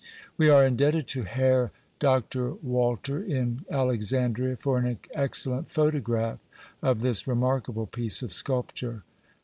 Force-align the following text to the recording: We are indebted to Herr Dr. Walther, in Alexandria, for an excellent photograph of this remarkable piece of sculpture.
We 0.35 0.49
are 0.49 0.65
indebted 0.65 1.05
to 1.09 1.25
Herr 1.25 1.69
Dr. 1.99 2.55
Walther, 2.55 3.21
in 3.21 3.63
Alexandria, 3.69 4.55
for 4.55 4.79
an 4.79 4.97
excellent 5.13 5.71
photograph 5.71 6.39
of 6.81 7.01
this 7.01 7.27
remarkable 7.27 7.85
piece 7.85 8.23
of 8.23 8.33
sculpture. 8.33 9.03